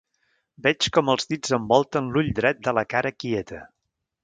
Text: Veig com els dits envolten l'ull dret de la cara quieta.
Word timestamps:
Veig 0.67 0.87
com 0.95 1.11
els 1.15 1.29
dits 1.33 1.53
envolten 1.59 2.09
l'ull 2.15 2.33
dret 2.41 2.65
de 2.69 2.75
la 2.81 2.87
cara 2.95 3.15
quieta. 3.21 3.63